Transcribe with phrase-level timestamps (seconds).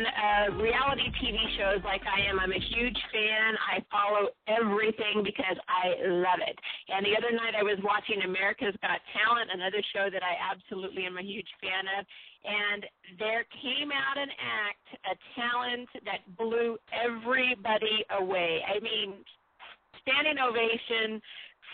[0.00, 3.56] Fan of uh, reality TV shows like I am, I'm a huge fan.
[3.60, 6.56] I follow everything because I love it.
[6.88, 11.04] And the other night I was watching America's Got Talent, another show that I absolutely
[11.04, 12.06] am a huge fan of.
[12.44, 12.86] And
[13.18, 18.64] there came out an act, a talent that blew everybody away.
[18.64, 19.20] I mean,
[20.00, 21.20] standing ovation,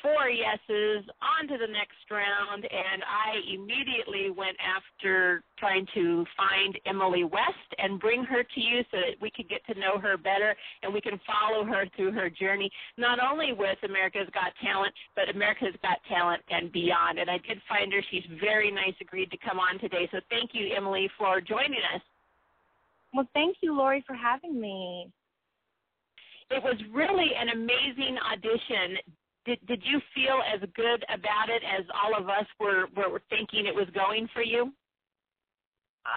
[0.06, 6.78] four yeses, on to the next round, and I immediately went after trying to find
[6.86, 10.16] Emily West and bring her to you so that we could get to know her
[10.16, 14.94] better and we can follow her through her journey, not only with America's Got Talent,
[15.16, 17.18] but America's Got Talent and beyond.
[17.18, 18.00] And I did find her.
[18.08, 20.08] She's very nice, agreed to come on today.
[20.12, 22.02] So thank you, Emily, for joining us.
[23.12, 25.10] Well, thank you, Lori, for having me
[26.50, 28.98] it was really an amazing audition.
[29.46, 33.66] Did did you feel as good about it as all of us were were thinking
[33.66, 34.72] it was going for you?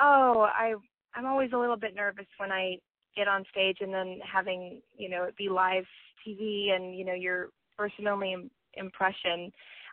[0.02, 0.74] Oh, I
[1.16, 2.78] I'm always a little bit nervous when I
[3.16, 5.86] get on stage and then having you know it be live
[6.28, 9.52] TV and you know your first and only Im- impression.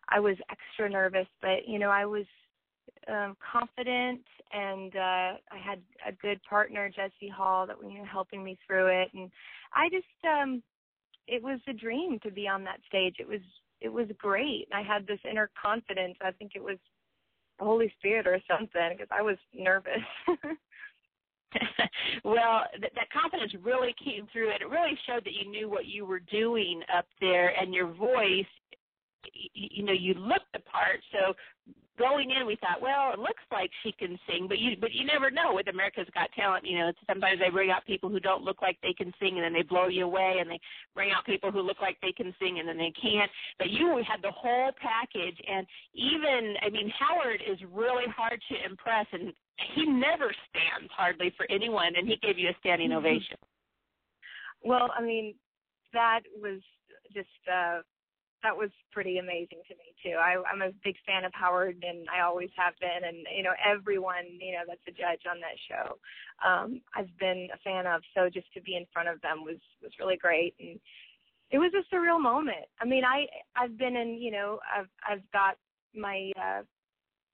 [0.09, 2.27] I was extra nervous, but you know I was
[3.09, 8.05] um, confident and uh, I had a good partner, Jesse Hall, that was you know,
[8.05, 9.09] helping me through it.
[9.15, 9.31] And
[9.75, 10.63] I just, um,
[11.27, 13.17] it was a dream to be on that stage.
[13.19, 13.41] It was,
[13.81, 14.69] it was great.
[14.75, 16.17] I had this inner confidence.
[16.21, 16.79] I think it was
[17.59, 19.93] the Holy Spirit or something because I was nervous.
[22.25, 25.87] well, th- that confidence really came through, and it really showed that you knew what
[25.87, 28.47] you were doing up there, and your voice.
[29.55, 31.01] You know, you looked the part.
[31.13, 31.35] So
[31.99, 35.05] going in, we thought, well, it looks like she can sing, but you but you
[35.05, 36.65] never know with America's Got Talent.
[36.67, 39.45] You know, sometimes they bring out people who don't look like they can sing, and
[39.45, 40.61] then they blow you away, and they
[40.95, 43.31] bring out people who look like they can sing, and then they can't.
[43.59, 48.71] But you had the whole package, and even I mean, Howard is really hard to
[48.71, 49.33] impress, and
[49.75, 53.07] he never stands hardly for anyone, and he gave you a standing mm-hmm.
[53.07, 53.39] ovation.
[54.63, 55.35] Well, I mean,
[55.93, 56.61] that was
[57.15, 57.81] just uh
[58.43, 60.17] that was pretty amazing to me too.
[60.19, 63.07] I, I'm a big fan of Howard, and I always have been.
[63.07, 65.97] And you know, everyone you know that's a judge on that show,
[66.45, 68.03] um, I've been a fan of.
[68.15, 70.79] So just to be in front of them was was really great, and
[71.51, 72.67] it was a surreal moment.
[72.81, 73.27] I mean, I
[73.57, 75.57] I've been in you know I've I've got
[75.95, 76.63] my uh,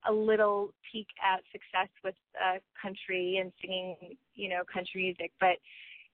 [0.09, 3.97] a little peek at success with uh, country and singing
[4.35, 5.59] you know country music, but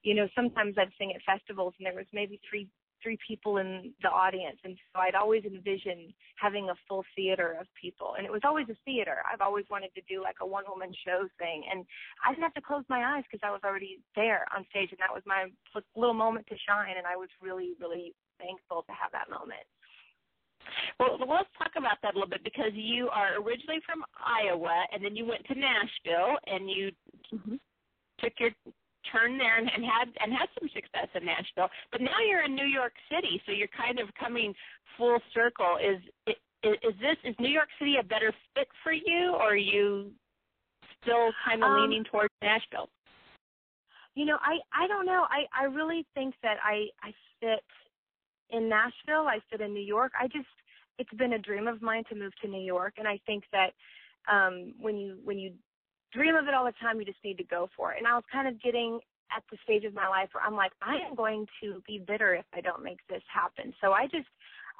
[0.03, 2.69] you know sometimes I'd sing at festivals and there was maybe three
[3.03, 7.67] three people in the audience and so I'd always envisioned having a full theater of
[7.81, 9.23] people and it was always a theater.
[9.31, 11.85] I've always wanted to do like a one woman show thing and
[12.25, 15.01] I didn't have to close my eyes because I was already there on stage and
[15.01, 15.47] that was my
[15.97, 19.67] little moment to shine and I was really really thankful to have that moment.
[21.01, 25.05] Well, let's talk about that a little bit because you are originally from Iowa and
[25.05, 26.91] then you went to Nashville and you
[27.33, 27.57] mm-hmm.
[29.39, 31.69] There and, and had and had some success in Nashville.
[31.93, 34.55] But now you're in New York City, so you're kind of coming
[34.97, 35.79] full circle.
[35.81, 39.57] Is is, is this is New York City a better fit for you, or are
[39.57, 40.11] you
[41.03, 42.89] still kind of um, leaning towards Nashville?
[44.15, 45.27] You know, I I don't know.
[45.31, 47.65] I I really think that I I fit
[48.51, 49.27] in Nashville.
[49.29, 50.13] I fit in New York.
[50.21, 50.49] I just
[50.99, 53.71] it's been a dream of mine to move to New York, and I think that
[54.31, 55.53] um when you when you
[56.13, 56.99] dream of it all the time.
[56.99, 57.99] You just need to go for it.
[57.99, 59.01] And I was kind of getting
[59.37, 62.35] at the stage of my life where I'm like, I am going to be bitter
[62.35, 63.73] if I don't make this happen.
[63.81, 64.29] So I just,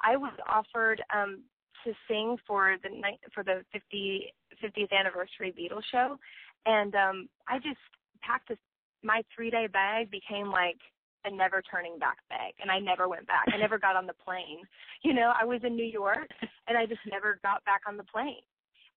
[0.03, 1.43] I was offered um,
[1.83, 4.33] to sing for the night for the 50
[4.63, 6.17] 50th anniversary Beatles show,
[6.65, 7.79] and um, I just
[8.21, 8.57] packed a,
[9.03, 10.77] my three day bag became like
[11.25, 13.45] a never turning back bag and I never went back.
[13.53, 14.63] I never got on the plane.
[15.03, 16.29] You know, I was in New York
[16.67, 18.43] and I just never got back on the plane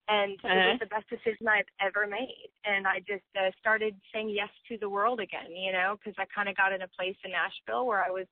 [0.09, 0.55] and uh-huh.
[0.55, 2.51] it was the best decision I've ever made.
[2.65, 6.27] And I just uh, started saying yes to the world again, you know, because I
[6.35, 8.27] kind of got in a place in Nashville where I was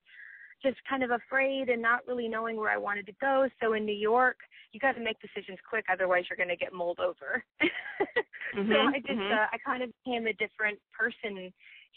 [0.62, 3.48] just kind of afraid and not really knowing where I wanted to go.
[3.62, 4.36] So in New York,
[4.72, 7.42] you got to make decisions quick, otherwise you're going to get mulled over.
[7.62, 9.32] mm-hmm, so I just mm-hmm.
[9.32, 11.52] uh, I kind of became a different person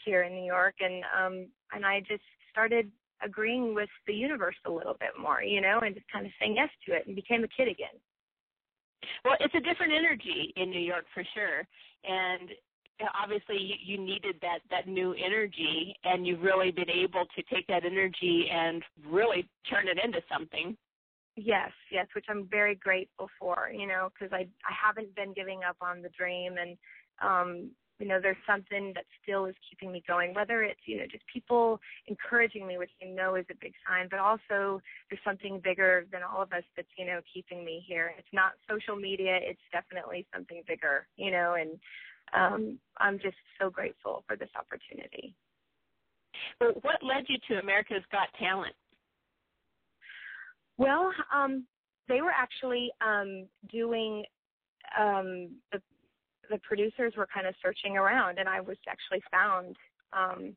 [0.06, 2.90] here in New York, and um and I just started
[3.24, 6.56] agreeing with the universe a little bit more, you know, and just kind of saying
[6.56, 7.96] yes to it and became a kid again.
[9.26, 11.68] Well, it's a different energy in New York for sure,
[12.04, 12.50] and
[13.22, 17.68] obviously you, you needed that that new energy, and you've really been able to take
[17.68, 20.78] that energy and really turn it into something.
[21.36, 25.62] Yes, yes, which I'm very grateful for, you know, because I I haven't been giving
[25.68, 26.78] up on the dream, and
[27.22, 27.72] um,
[28.04, 30.34] you know, there's something that still is keeping me going.
[30.34, 34.10] Whether it's you know just people encouraging me, which I know is a big sign,
[34.12, 38.14] but also there's something bigger than all of us that's you know keeping me here.
[38.18, 41.80] It's not social media; it's definitely something bigger, you know, and
[42.34, 45.34] um, I'm just so grateful for this opportunity.
[46.60, 48.76] Well, what led you to America's Got Talent?
[50.78, 51.66] Well, um,
[52.10, 54.26] they were actually um, doing
[55.00, 55.80] um, the
[56.50, 59.76] the producers were kind of searching around, and I was actually found
[60.12, 60.56] um,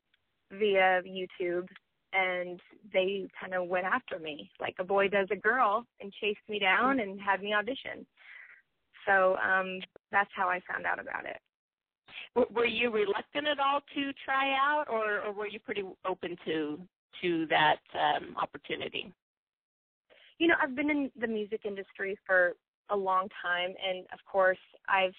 [0.51, 1.67] via YouTube,
[2.13, 2.59] and
[2.93, 6.59] they kind of went after me like a boy does a girl, and chased me
[6.59, 8.05] down and had me audition.
[9.05, 9.79] So um,
[10.11, 11.37] that's how I found out about it.
[12.53, 16.79] Were you reluctant at all to try out, or, or were you pretty open to
[17.21, 19.11] to that um, opportunity?
[20.39, 22.53] you know, I've been in the music industry for
[22.89, 25.15] a long time, and of course, I've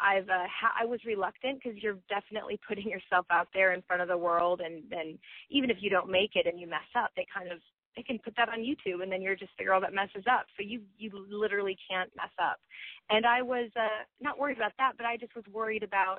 [0.00, 4.02] I've uh, ha- I was reluctant because you're definitely putting yourself out there in front
[4.02, 5.18] of the world, and then
[5.50, 7.58] even if you don't make it and you mess up, they kind of
[7.96, 10.46] they can put that on YouTube, and then you're just the girl that messes up.
[10.56, 12.58] So you you literally can't mess up.
[13.10, 16.18] And I was uh, not worried about that, but I just was worried about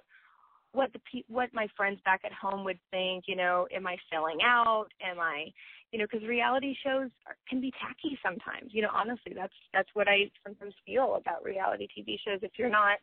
[0.71, 3.25] what the pe- what my friends back at home would think.
[3.27, 4.87] You know, am I selling out?
[5.01, 5.51] Am I
[5.91, 8.71] you know, because reality shows are, can be tacky sometimes.
[8.71, 12.39] You know, honestly, that's that's what I sometimes feel about reality TV shows.
[12.41, 12.99] If you're not,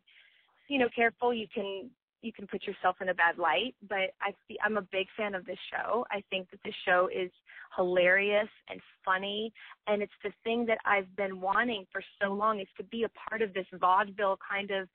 [0.69, 1.91] you know, careful, you can
[2.23, 3.75] you can put yourself in a bad light.
[3.89, 6.05] But I see, I'm a big fan of this show.
[6.11, 7.31] I think that this show is
[7.77, 9.53] hilarious and funny,
[9.87, 13.29] and it's the thing that I've been wanting for so long is to be a
[13.29, 14.89] part of this vaudeville kind of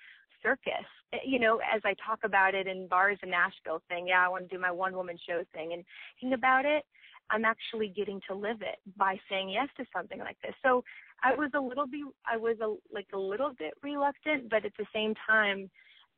[0.43, 0.87] circus.
[1.13, 4.29] Eh, you know, as I talk about it in bars in Nashville, saying, "Yeah, I
[4.29, 5.85] want to do my one woman show thing," and
[6.19, 6.85] thinking about it
[7.31, 10.53] I'm actually getting to live it by saying yes to something like this.
[10.61, 10.83] So
[11.23, 14.73] I was a little be I was a, like a little bit reluctant, but at
[14.77, 15.69] the same time,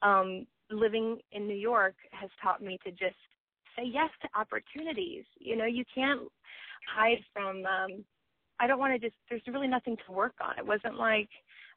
[0.02, 3.16] um, living in New York has taught me to just
[3.76, 5.26] say yes to opportunities.
[5.40, 6.22] You know, you can't
[6.96, 7.66] hide from.
[7.66, 8.04] um
[8.60, 9.18] I don't want to just.
[9.30, 10.58] There's really nothing to work on.
[10.58, 11.30] It wasn't like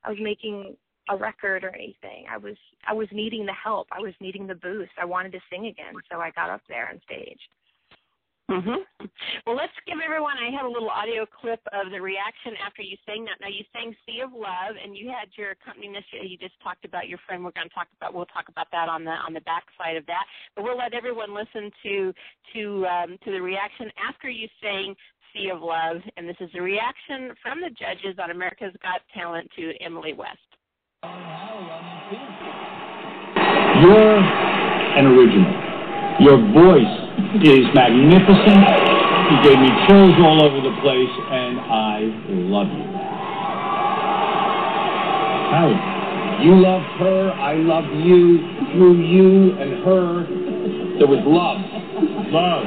[0.04, 0.76] I was making
[1.08, 2.26] a record or anything.
[2.30, 2.56] I was
[2.86, 3.88] I was needing the help.
[3.92, 4.92] I was needing the boost.
[5.00, 7.40] I wanted to sing again, so I got up there on stage.
[8.50, 8.86] Mhm.
[9.44, 10.38] Well, let's give everyone.
[10.38, 13.40] I have a little audio clip of the reaction after you sang that.
[13.40, 16.06] Now you sang "Sea of Love," and you had your accompanist.
[16.12, 17.44] You just talked about your friend.
[17.44, 18.14] We're going to talk about.
[18.14, 20.26] We'll talk about that on the on the back side of that.
[20.54, 22.14] But we'll let everyone listen to
[22.54, 24.94] to um, to the reaction after you sang
[25.32, 29.50] "Sea of Love," and this is the reaction from the judges on America's Got Talent
[29.56, 30.38] to Emily West.
[33.82, 34.18] You're
[34.96, 35.52] an original.
[36.20, 37.05] Your voice
[37.42, 38.60] is magnificent.
[39.26, 41.98] You gave me chills all over the place, and I
[42.46, 42.86] love you.
[45.50, 48.38] Howie, you loved her, I love you.
[48.72, 50.26] Through you and her,
[50.98, 51.60] there was love.
[52.28, 52.64] Love.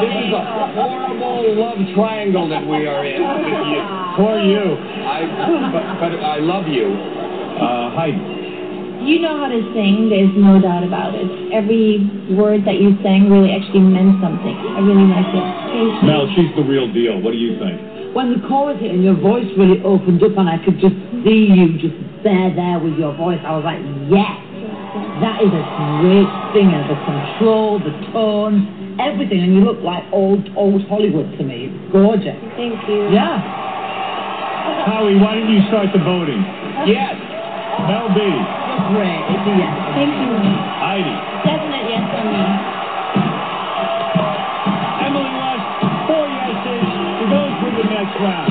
[0.00, 0.44] This is a
[0.74, 3.80] horrible love triangle that we are in with you.
[4.18, 4.76] For you.
[5.06, 5.26] I,
[5.72, 6.86] but, but I love you.
[7.58, 8.37] Uh, Heidi.
[9.06, 11.26] You know how to sing, there's no doubt about it.
[11.54, 12.02] Every
[12.34, 14.56] word that you sang really actually meant something.
[14.74, 15.46] I really liked it.
[16.04, 17.20] Mel, she's the real deal.
[17.22, 17.78] What do you think?
[18.12, 21.46] When the chorus hit and your voice really opened up and I could just see
[21.46, 21.94] you just
[22.26, 23.78] there, there with your voice, I was like,
[24.10, 24.34] yes,
[25.22, 25.64] that is a
[26.02, 26.82] great singer.
[26.90, 29.40] The control, the tone, everything.
[29.46, 31.70] And you look like old, old Hollywood to me.
[31.70, 32.36] It's gorgeous.
[32.58, 33.14] Thank you.
[33.14, 33.38] Yeah.
[34.84, 36.42] Howie, why don't you start the voting?
[36.84, 37.14] Yes.
[37.86, 38.67] Mel B.
[38.94, 39.20] Great.
[39.28, 39.74] It's a yes.
[39.94, 40.32] Thank you.
[40.78, 41.14] Heidi.
[41.44, 42.42] Definite yes from me.
[45.02, 45.66] Emily West,
[46.06, 46.82] four yeses
[47.18, 48.48] to go through the next round.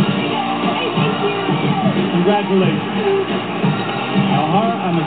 [0.76, 1.32] Hey, thank you.
[2.22, 3.28] Congratulations.
[4.36, 4.98] Ahar, I'm.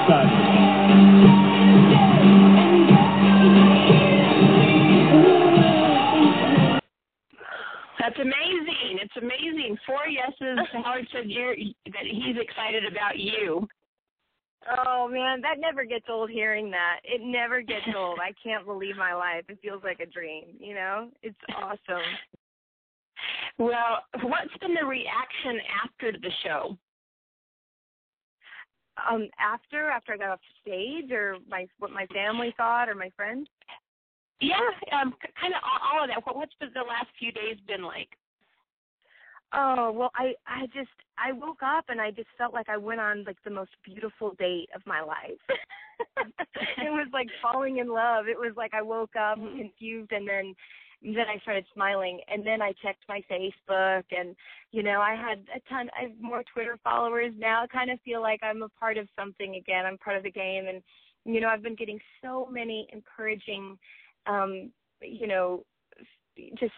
[8.00, 8.98] That's amazing.
[9.02, 9.76] It's amazing.
[9.86, 10.58] Four yeses.
[10.84, 13.68] Howard said you're that he's excited about you.
[14.86, 17.00] Oh man, that never gets old hearing that.
[17.04, 18.18] It never gets old.
[18.20, 19.44] I can't believe my life.
[19.48, 21.08] It feels like a dream, you know?
[21.22, 22.06] It's awesome.
[23.58, 26.76] Well, what's been the reaction after the show?
[29.10, 33.10] Um after after I got off stage or my what my family thought or my
[33.16, 33.48] friends?
[34.40, 34.56] Yeah,
[34.92, 36.24] um, kind of all of that.
[36.24, 38.08] What, what's the last few days been like?
[39.52, 43.00] Oh well, I I just I woke up and I just felt like I went
[43.00, 45.40] on like the most beautiful date of my life.
[46.78, 48.26] it was like falling in love.
[48.28, 49.58] It was like I woke up mm-hmm.
[49.58, 50.54] confused and then
[51.02, 54.36] then I started smiling and then I checked my Facebook and
[54.70, 57.64] you know I had a ton I have more Twitter followers now.
[57.64, 59.84] I kind of feel like I'm a part of something again.
[59.84, 60.80] I'm part of the game and
[61.24, 63.76] you know I've been getting so many encouraging
[64.26, 64.70] um
[65.02, 65.64] you know
[66.58, 66.72] just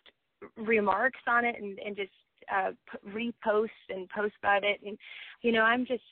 [0.56, 2.12] remarks on it and and just
[2.52, 2.70] uh
[3.08, 4.80] repost and post about it.
[4.86, 4.96] And
[5.42, 6.02] you know i'm just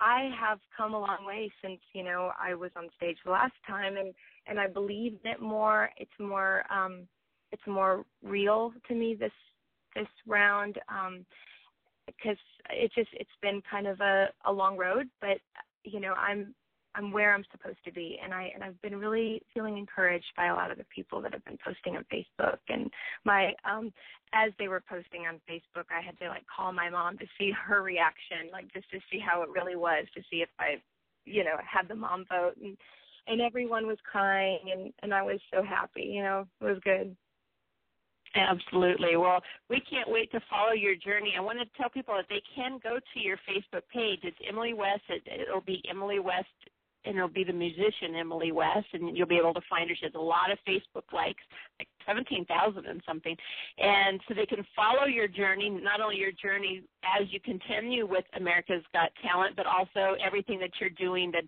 [0.00, 3.54] i have come a long way since you know i was on stage the last
[3.66, 4.14] time and
[4.46, 7.08] and i believe it more it's more um
[7.52, 9.32] it's more real to me this
[9.94, 11.24] this round um
[12.06, 12.36] because
[12.70, 15.38] it just it's been kind of a a long road but
[15.84, 16.54] you know i'm
[16.96, 20.46] I'm where I'm supposed to be, and I and I've been really feeling encouraged by
[20.46, 22.58] a lot of the people that have been posting on Facebook.
[22.68, 22.90] And
[23.24, 23.92] my um,
[24.32, 27.52] as they were posting on Facebook, I had to like call my mom to see
[27.66, 30.80] her reaction, like just to see how it really was, to see if I,
[31.24, 32.76] you know, had the mom vote, and
[33.26, 36.02] and everyone was crying, and and I was so happy.
[36.02, 37.14] You know, it was good.
[38.34, 39.16] Absolutely.
[39.16, 41.34] Well, we can't wait to follow your journey.
[41.36, 44.20] I want to tell people that they can go to your Facebook page.
[44.22, 45.02] It's Emily West.
[45.08, 46.48] It, it'll be Emily West
[47.06, 49.96] and it'll be the musician Emily West, and you'll be able to find her.
[49.96, 51.42] She has a lot of Facebook likes,
[51.78, 53.36] like 17,000 and something.
[53.78, 58.24] And so they can follow your journey, not only your journey as you continue with
[58.34, 61.46] America's Got Talent, but also everything that you're doing that's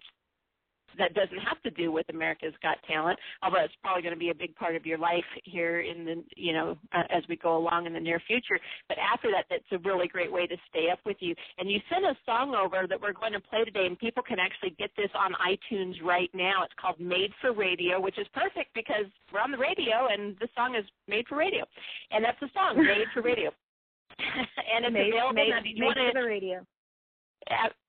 [0.98, 4.30] that doesn't have to do with America's Got Talent, although it's probably going to be
[4.30, 7.56] a big part of your life here in the you know uh, as we go
[7.56, 8.58] along in the near future.
[8.88, 11.34] But after that, that's a really great way to stay up with you.
[11.58, 14.38] And you sent a song over that we're going to play today, and people can
[14.38, 16.64] actually get this on iTunes right now.
[16.64, 20.48] It's called Made for Radio, which is perfect because we're on the radio, and the
[20.54, 21.64] song is made for radio,
[22.10, 23.50] and that's the song Made for Radio.
[24.18, 25.60] and it's made, available made, now.
[25.60, 26.66] Did you made for the radio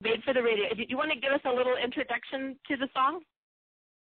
[0.01, 0.73] made for the radio.
[0.75, 3.21] Did you want to give us a little introduction to the song?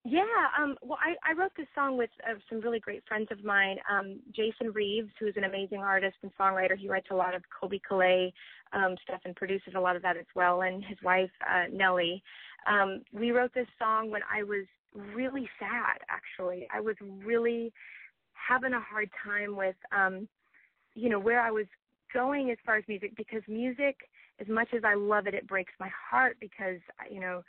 [0.06, 0.24] Yeah,
[0.58, 3.78] um, well, I, I wrote this song with uh, some really great friends of mine.
[3.92, 7.82] Um, Jason Reeves, who's an amazing artist and songwriter, he writes a lot of Colbie
[7.90, 8.32] Caillat
[8.72, 12.24] um, stuff and produces a lot of that as well, and his wife, uh, Nellie.
[12.66, 14.66] Um, we wrote this song when I was
[15.14, 16.66] really sad, actually.
[16.74, 17.74] I was really
[18.34, 20.30] having a hard time with, um,
[20.96, 21.66] you know, where I was
[22.14, 23.98] going as far as music because music–
[24.40, 26.80] as much as I love it, it breaks my heart because
[27.10, 27.44] you know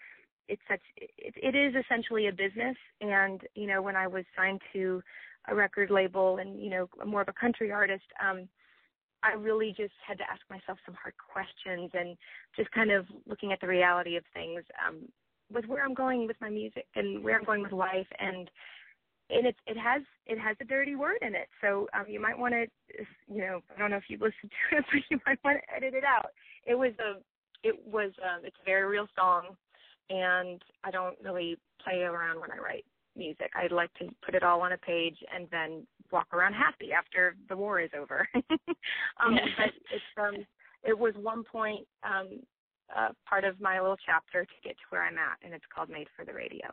[0.49, 2.77] it's such it, it is essentially a business.
[3.01, 5.03] And you know when I was signed to
[5.49, 8.49] a record label and you know more of a country artist, um,
[9.23, 12.17] I really just had to ask myself some hard questions and
[12.57, 15.01] just kind of looking at the reality of things um,
[15.53, 18.51] with where I'm going with my music and where I'm going with life and
[19.31, 21.49] and it it has it has a dirty word in it.
[21.61, 22.67] So um, you might want to,
[23.33, 25.77] you know, I don't know if you listened to it, but you might want to
[25.77, 26.31] edit it out.
[26.71, 27.19] It was a,
[27.67, 29.57] it was um, it's a very real song,
[30.09, 32.85] and I don't really play around when I write
[33.17, 33.51] music.
[33.57, 37.35] I like to put it all on a page and then walk around happy after
[37.49, 38.29] the war is over.
[38.35, 39.35] um.
[39.59, 40.47] But it's um,
[40.85, 42.39] it was one point um,
[42.97, 45.91] uh, part of my little chapter to get to where I'm at, and it's called
[45.91, 46.67] Made for the Radio.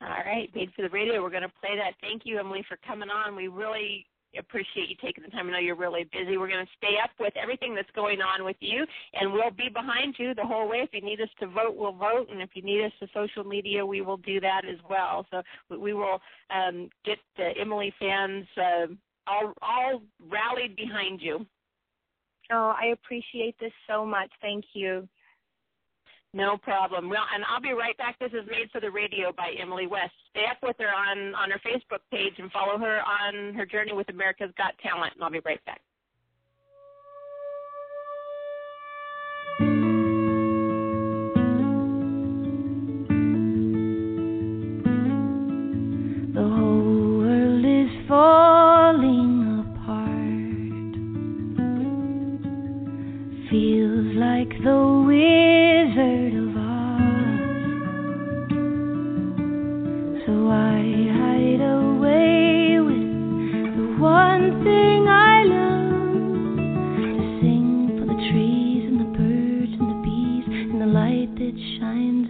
[0.00, 1.20] All right, Made for the Radio.
[1.22, 1.94] We're going to play that.
[2.00, 3.34] Thank you, Emily, for coming on.
[3.34, 4.06] We really
[4.38, 5.48] appreciate you taking the time.
[5.48, 6.36] I know you're really busy.
[6.36, 9.68] We're going to stay up with everything that's going on with you, and we'll be
[9.72, 10.78] behind you the whole way.
[10.78, 13.44] If you need us to vote, we'll vote, and if you need us to social
[13.44, 15.26] media, we will do that as well.
[15.30, 15.42] So
[15.76, 18.86] we will um, get the Emily fans uh,
[19.26, 21.46] all all rallied behind you.
[22.52, 24.30] Oh, I appreciate this so much.
[24.40, 25.08] Thank you.
[26.36, 27.08] No problem.
[27.08, 28.18] Well, and I'll be right back.
[28.18, 30.12] This is Made for the Radio by Emily West.
[30.28, 33.94] Stay up with her on, on her Facebook page and follow her on her journey
[33.94, 35.80] with America's Got Talent, and I'll be right back.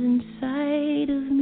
[0.01, 1.36] inside of me.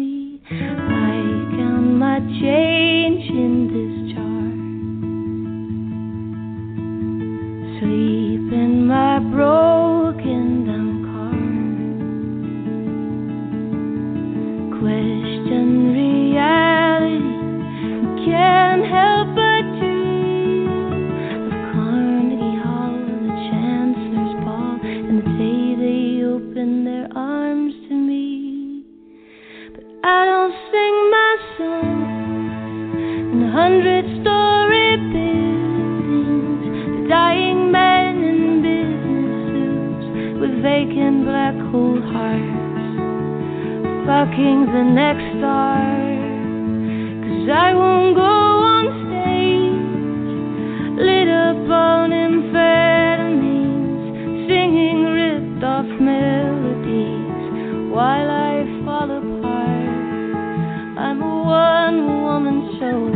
[44.37, 45.79] The next star.
[47.23, 49.79] Cause I won't go on stage,
[50.99, 53.39] lit up on amphetamines,
[54.49, 57.31] singing ripped off melodies
[57.95, 59.89] while I fall apart.
[60.99, 63.07] I'm a one woman show.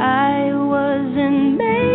[0.00, 1.92] I wasn't made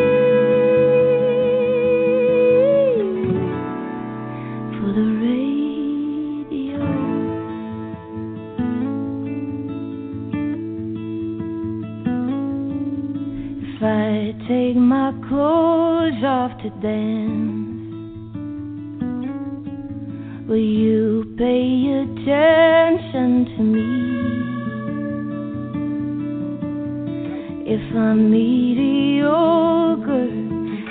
[4.80, 5.67] for the radio.
[16.48, 18.38] Off to dance,
[20.48, 23.88] will you pay attention to me?
[27.74, 30.30] If I'm mediocre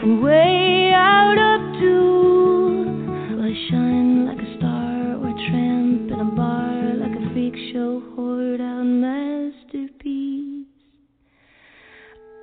[0.03, 6.25] and way out of tune, will I shine like a star or tramp in a
[6.37, 10.67] bar like a freak show hoard out masterpiece?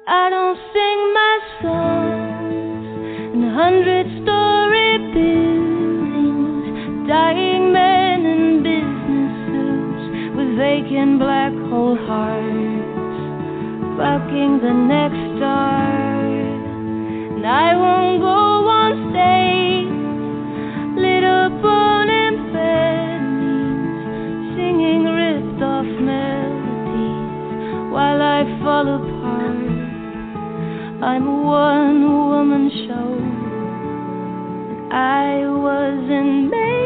[0.08, 1.13] I don't sing
[3.54, 6.66] hundred story buildings,
[7.08, 10.04] dying men in business suits
[10.36, 13.14] with vacant black hole hearts
[13.98, 15.83] fucking the next star.
[34.94, 36.83] I wasn't made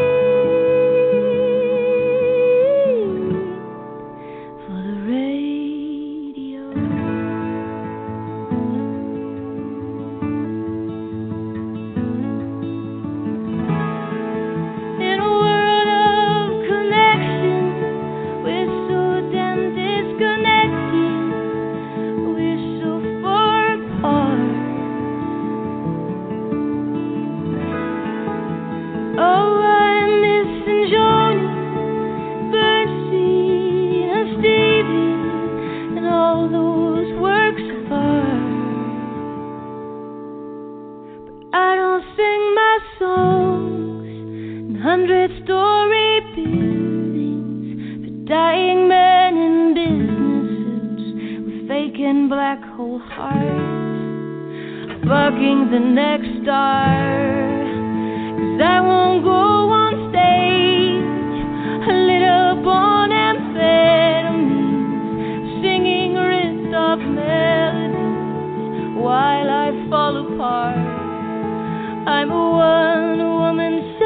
[70.58, 72.08] apart.
[72.08, 73.97] I'm a one woman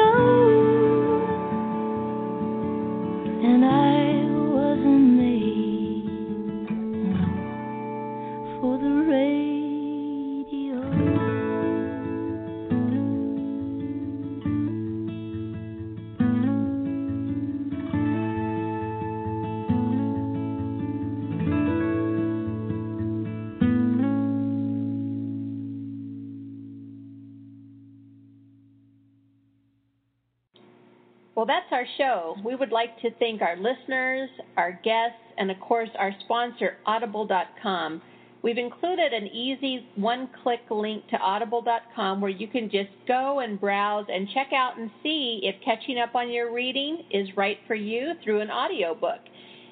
[32.12, 32.36] show.
[32.44, 38.02] We would like to thank our listeners, our guests, and of course our sponsor, Audible.com.
[38.42, 43.60] We've included an easy one click link to Audible.com where you can just go and
[43.60, 47.76] browse and check out and see if catching up on your reading is right for
[47.76, 49.20] you through an audiobook.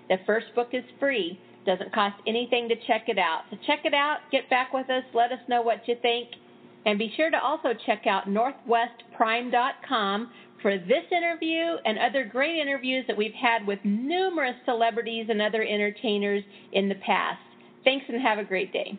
[0.08, 3.42] The first book is free, doesn't cost anything to check it out.
[3.50, 6.28] So check it out, get back with us, let us know what you think,
[6.86, 10.30] and be sure to also check out NorthwestPrime.com
[10.62, 15.62] for this interview and other great interviews that we've had with numerous celebrities and other
[15.62, 16.42] entertainers
[16.72, 17.40] in the past.
[17.84, 18.98] Thanks and have a great day.